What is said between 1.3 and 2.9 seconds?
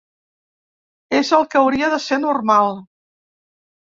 el que hauria de ser normal.